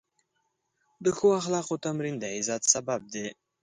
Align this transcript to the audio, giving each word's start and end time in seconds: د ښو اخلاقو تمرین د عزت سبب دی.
د 1.03 1.05
ښو 1.17 1.27
اخلاقو 1.39 1.81
تمرین 1.85 2.15
د 2.19 2.23
عزت 2.35 2.61
سبب 2.73 3.01
دی. 3.13 3.27